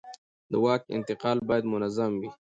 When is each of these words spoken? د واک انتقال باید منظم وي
د 0.51 0.53
واک 0.63 0.81
انتقال 0.95 1.37
باید 1.49 1.65
منظم 1.73 2.11
وي 2.21 2.29